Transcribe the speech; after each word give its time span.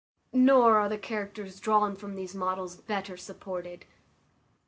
Nor 0.33 0.77
are 0.77 0.89
the 0.89 0.97
characters 0.97 1.59
drawn 1.59 1.95
from 1.95 2.15
these 2.15 2.33
models 2.33 2.75
better 2.75 3.15
supported. 3.15 3.85